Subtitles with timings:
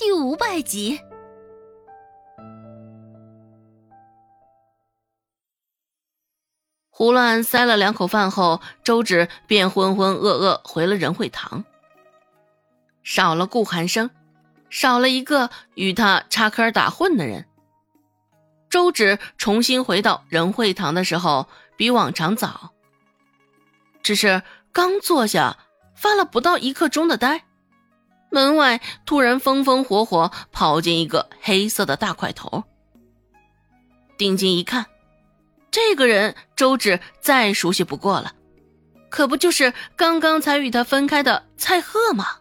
[0.00, 0.98] 第五百集。
[6.88, 11.66] 胡乱塞了两口饭后，周芷便浑浑噩噩回了仁惠堂。
[13.02, 14.08] 少了顾寒生，
[14.70, 17.46] 少了一个与他插科打诨的人。
[18.70, 21.46] 周芷重新回到仁惠堂的时候，
[21.76, 22.70] 比往常早。
[24.02, 24.42] 只是
[24.72, 25.58] 刚坐下，
[25.94, 27.44] 发了不到一刻钟的呆，
[28.30, 32.64] 门外突然风风火火跑进一个黑色的大块头。
[34.16, 34.86] 定睛一看，
[35.70, 38.34] 这个人周芷再熟悉不过了，
[39.08, 42.38] 可不就是刚刚才与他分开的蔡贺吗？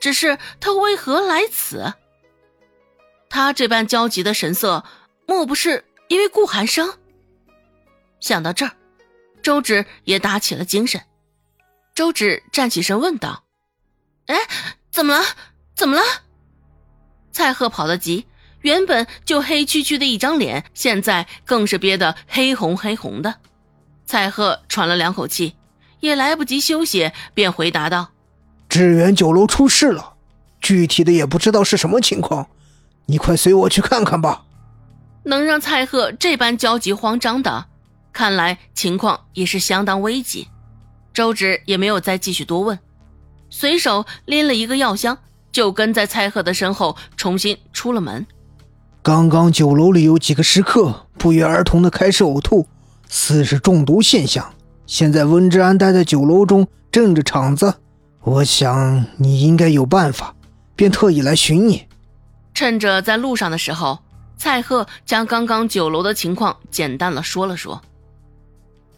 [0.00, 1.94] 只是他为何来此？
[3.28, 4.84] 他这般焦急的神色。
[5.24, 6.98] 莫不是因为顾寒生？
[8.18, 8.72] 想到这儿，
[9.40, 11.00] 周芷也打起了精神。
[11.94, 13.44] 周芷站起身问道
[14.26, 14.36] ：“哎，
[14.90, 15.24] 怎么了？
[15.74, 16.02] 怎么了？”
[17.32, 18.26] 蔡贺跑得急，
[18.60, 23.34] 原本就黑黢黢的一张脸，现在更是憋得黑红黑红的。
[24.04, 25.56] 蔡贺喘了两口气，
[26.00, 28.10] 也来不及休息，便回答道
[28.68, 30.14] ：“致远酒楼出事了，
[30.60, 32.46] 具体的也不知道是什么情况，
[33.06, 34.44] 你快随我去看看吧。”
[35.24, 37.66] 能让蔡贺这般焦急慌张的，
[38.12, 40.48] 看来情况也是相当危急。
[41.14, 42.78] 周芷也没有再继续多问，
[43.52, 45.18] 随手拎了一个药箱，
[45.52, 48.26] 就跟在蔡贺的身后重新出了门。
[49.02, 52.66] 刚刚酒楼里有几个食客不约而同的开始呕吐，
[53.08, 54.52] 似是中毒现象。
[54.86, 57.74] 现在温之安待在酒楼中镇着场子，
[58.22, 60.34] 我想你应该有办法，
[60.74, 61.86] 便特意来寻你。
[62.54, 63.98] 趁着在路上的时候。
[64.34, 67.80] 蔡贺将刚刚酒楼的情况简单的说了说。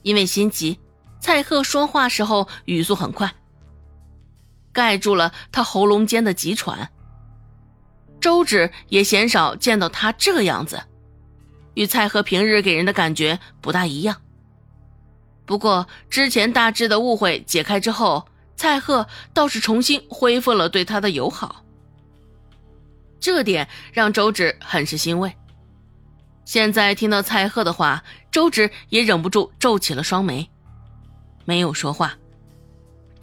[0.01, 0.79] 因为心急，
[1.21, 3.31] 蔡贺说话时候语速很快，
[4.75, 6.91] 盖住了他喉咙间的急喘。
[8.21, 10.83] 周芷也鲜少见到他这个样子，
[11.75, 14.21] 与蔡和平日给人的感觉不大一样。
[15.47, 18.27] 不过之前大致的误会解开之后，
[18.57, 21.65] 蔡贺倒是重新恢复了对他的友好。
[23.21, 25.35] 这点让周芷很是欣慰。
[26.47, 30.51] 现在听到蔡贺的话，周芷也忍不住皱起了双眉，
[31.45, 32.15] 没有说话。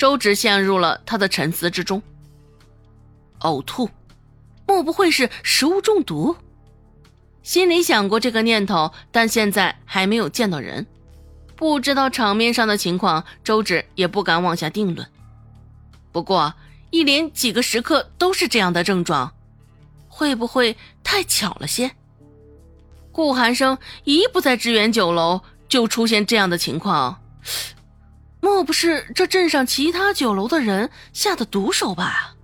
[0.01, 2.01] 周芷陷入了他的沉思之中。
[3.41, 3.87] 呕吐，
[4.65, 6.35] 莫不会是食物中毒？
[7.43, 10.87] 心里想过这个念头，但现在还没有见到人，
[11.55, 15.07] 不知道场面上的情况，周芷也不敢妄下定论。
[16.11, 16.51] 不过，
[16.89, 19.31] 一连几个时刻都是这样的症状。
[20.07, 21.91] 会不会太巧了些？
[23.11, 27.21] 顾寒生一不在致远酒楼，就出现这样的情况，
[28.41, 32.35] 莫不是这镇上其他酒楼的人下的毒手吧？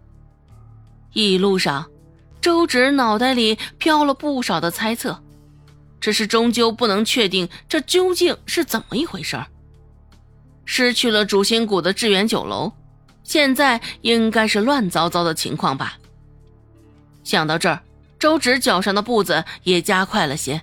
[1.13, 1.89] 一路上，
[2.39, 5.21] 周芷脑袋里飘了不少的猜测，
[5.99, 9.47] 只是终究不能确定这究竟是怎么一回事儿。
[10.65, 12.71] 失去了主心骨的致远酒楼，
[13.23, 15.97] 现在应该是乱糟糟的情况吧？
[17.23, 17.81] 想到这儿，
[18.19, 20.61] 周芷脚上的步子也加快了些。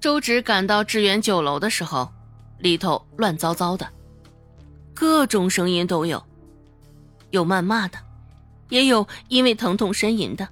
[0.00, 2.12] 周芷赶到致远酒楼的时候，
[2.62, 3.86] 里头乱糟糟的，
[4.94, 6.22] 各种声音都有，
[7.30, 7.98] 有谩骂的，
[8.68, 10.48] 也有因为疼痛呻吟的。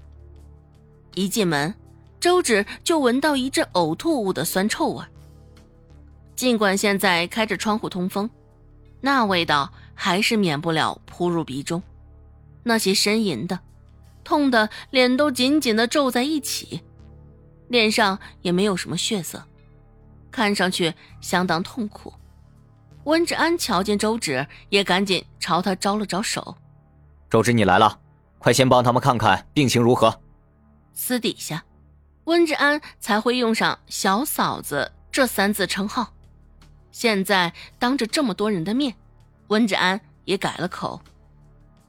[1.15, 1.73] 一进门，
[2.19, 5.05] 周芷就闻到一阵呕吐物的酸臭味。
[6.35, 8.29] 尽管现在开着窗户通风，
[9.01, 11.81] 那味道还是免不了扑入鼻中。
[12.65, 13.59] 那些呻吟的。
[14.23, 16.83] 痛的脸都紧紧的皱在一起，
[17.69, 19.45] 脸上也没有什么血色，
[20.31, 22.13] 看上去相当痛苦。
[23.05, 26.57] 温志安瞧见周芷，也赶紧朝他招了招手
[27.31, 27.99] ：“周芷，你来了，
[28.39, 30.21] 快先帮他们看看病情如何。”
[30.93, 31.65] 私底下，
[32.25, 36.13] 温志安才会用上“小嫂子”这三字称号。
[36.93, 38.95] 现在当着这么多人的面，
[39.49, 41.01] 温志安也改了口。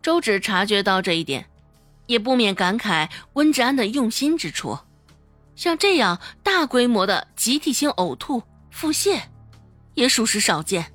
[0.02, 1.46] 周芷察觉到这一点。
[2.08, 4.78] 也不免感慨温志安的用心之处，
[5.62, 8.42] 像这样大规模的集体性呕吐、
[8.72, 9.22] 腹泻，
[9.94, 10.92] 也属实少见。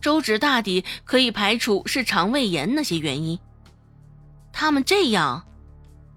[0.00, 3.36] 周芷大抵可以排除是肠胃炎那些原因，
[4.52, 5.44] 他们这样，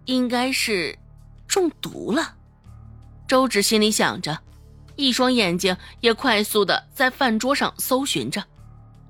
[0.05, 0.95] 应该是
[1.47, 2.35] 中毒了。
[3.27, 4.37] 周芷心里想着，
[4.95, 8.43] 一双眼睛也快速的在饭桌上搜寻着。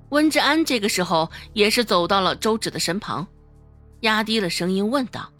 [0.08, 3.26] 温志安这个时候也是走到了周芷的身旁。
[4.00, 5.30] 压低了声音问道：“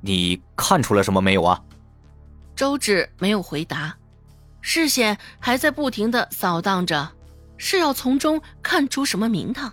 [0.00, 1.62] 你看出了什么没有啊？”
[2.56, 3.96] 周芷没有回答，
[4.60, 7.10] 视线还在不停的扫荡着，
[7.56, 9.72] 是要从中看出什么名堂。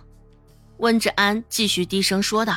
[0.78, 2.54] 温志安继续低声说道：“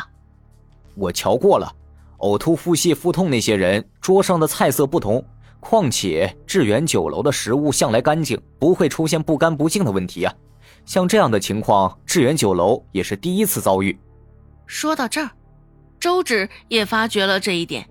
[0.95, 1.71] 我瞧过了，
[2.19, 5.23] 呕吐、腹泻、腹痛那些人桌上的菜色不同。
[5.59, 10.31] 况且致远酒楼的食物向来干净，不会出现不干不净的问题啊。
[10.85, 13.97] 像这样的情况，致远酒楼也是第一次遭遇。
[14.67, 15.31] 说到这儿，
[15.99, 17.87] 周芷也发觉了这一点，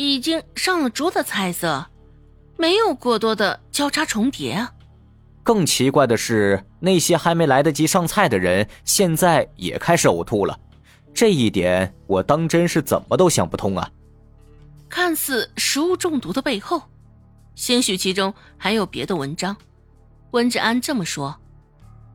[0.00, 1.86] 已经上了桌的菜色，
[2.56, 4.72] 没有过多的交叉重叠啊。
[5.42, 10.58] 更奇怪的是，那些还没来得及上菜的人，现在也开始呕吐了。
[11.12, 13.90] 这一点我当真是怎么都想不通啊！
[14.88, 16.82] 看似食物中毒的背后，
[17.54, 19.54] 兴许其中还有别的文章。
[20.30, 21.36] 温志安这么说，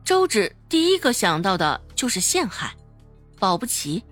[0.02, 2.74] 周芷第一个想到的就是陷害，
[3.38, 4.02] 保不齐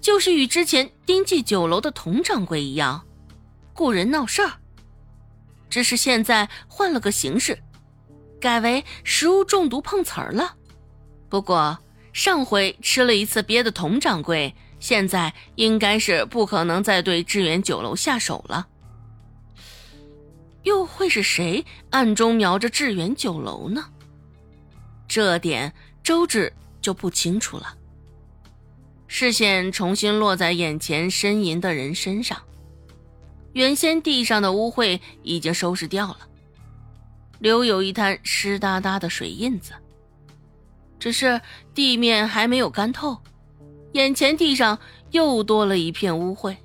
[0.00, 3.02] 就是与之前丁记酒楼的佟掌柜一样，
[3.74, 4.52] 雇人闹事儿。
[5.68, 7.58] 只是现在换了个形式。
[8.40, 10.54] 改为食物中毒碰瓷儿了，
[11.30, 11.78] 不过
[12.12, 18.66] 上回吃了一次鳖的佟掌柜，现在应该是不可能再对致远酒楼下手了。
[20.62, 23.86] 又会是谁暗中瞄着致远酒楼呢？
[25.08, 25.72] 这点
[26.02, 27.74] 周芷就不清楚了。
[29.06, 32.42] 视线重新落在眼前呻吟的人身上，
[33.54, 36.18] 原先地上的污秽已经收拾掉了。
[37.38, 39.72] 留有一滩湿哒哒的水印子，
[40.98, 41.40] 只是
[41.74, 43.18] 地面还没有干透，
[43.92, 44.78] 眼前地上
[45.10, 46.56] 又多了一片污秽。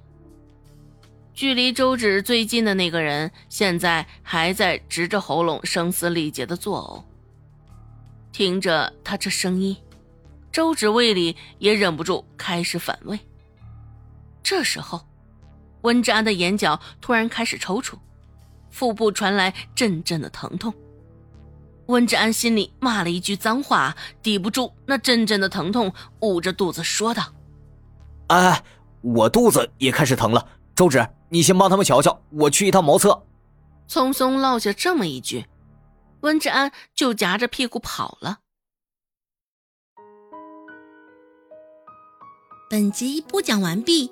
[1.33, 7.03] 距离周芷最近的那个人，现在还在直着喉咙声嘶力竭的作呕。
[8.31, 9.75] 听着他这声音，
[10.51, 13.19] 周芷胃里也忍不住开始反胃。
[14.43, 15.01] 这时候，
[15.81, 17.93] 温志安的眼角突然开始抽搐。
[18.69, 20.73] 腹部传来阵阵的疼痛，
[21.87, 25.91] 温志安心里骂了一句脏话，抵不住那阵阵的疼痛，
[26.21, 27.23] 捂着肚子说道
[28.29, 28.63] ：“哎，
[29.01, 30.47] 我肚子也开始疼了。
[30.75, 33.25] 周芷，你先帮他们瞧瞧，我去一趟茅厕。”
[33.89, 35.47] 匆匆落下这么一句，
[36.21, 38.37] 温志安就夹着屁股跑了。
[42.69, 44.11] 本集播讲完毕，